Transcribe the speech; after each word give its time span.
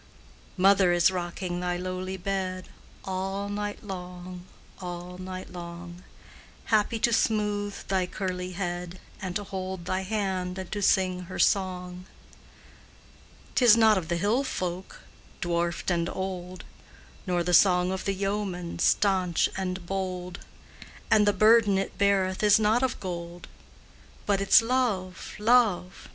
Mother 0.57 0.91
is 0.91 1.11
rocking 1.11 1.59
thy 1.59 1.77
lowly 1.77 2.17
bed 2.17 2.69
All 3.05 3.49
night 3.49 3.83
long, 3.83 4.47
all 4.79 5.19
night 5.19 5.51
long, 5.51 6.01
Happy 6.73 6.97
to 6.97 7.13
smooth 7.13 7.75
thy 7.87 8.07
curly 8.07 8.53
head 8.53 8.99
And 9.21 9.35
to 9.35 9.43
hold 9.43 9.85
thy 9.85 10.01
hand 10.01 10.57
and 10.57 10.71
to 10.71 10.81
sing 10.81 11.25
her 11.25 11.37
song; 11.37 12.05
'T 13.53 13.63
is 13.63 13.77
not 13.77 13.95
of 13.95 14.07
the 14.07 14.17
hill 14.17 14.43
folk, 14.43 15.01
dwarfed 15.39 15.91
and 15.91 16.09
old, 16.09 16.63
Nor 17.27 17.43
the 17.43 17.53
song 17.53 17.91
of 17.91 18.05
the 18.05 18.15
yeoman, 18.15 18.79
stanch 18.79 19.49
and 19.55 19.85
bold, 19.85 20.39
And 21.11 21.27
the 21.27 21.31
burden 21.31 21.77
it 21.77 21.99
beareth 21.99 22.41
is 22.41 22.59
not 22.59 22.81
of 22.81 22.99
gold; 22.99 23.47
But 24.25 24.41
it's 24.41 24.63
"Love, 24.63 25.35
love! 25.37 26.09